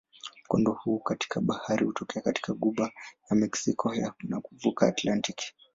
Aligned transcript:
Mkondo 0.45 0.71
huu 0.71 0.99
katika 0.99 1.41
bahari 1.41 1.85
hutokea 1.85 2.21
katika 2.21 2.53
ghuba 2.53 2.91
ya 3.29 3.35
Meksiko 3.37 3.93
na 4.23 4.41
kuvuka 4.41 4.87
Atlantiki. 4.87 5.53